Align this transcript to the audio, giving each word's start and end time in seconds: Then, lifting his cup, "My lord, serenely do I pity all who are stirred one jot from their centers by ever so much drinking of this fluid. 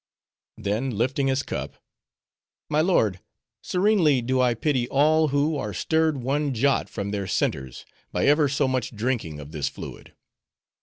Then, 0.57 0.89
lifting 0.89 1.27
his 1.27 1.43
cup, 1.43 1.75
"My 2.71 2.81
lord, 2.81 3.19
serenely 3.61 4.23
do 4.23 4.41
I 4.41 4.55
pity 4.55 4.89
all 4.89 5.27
who 5.27 5.57
are 5.57 5.75
stirred 5.75 6.23
one 6.23 6.55
jot 6.55 6.89
from 6.89 7.11
their 7.11 7.27
centers 7.27 7.85
by 8.11 8.25
ever 8.25 8.49
so 8.49 8.67
much 8.67 8.95
drinking 8.95 9.39
of 9.39 9.51
this 9.51 9.69
fluid. 9.69 10.15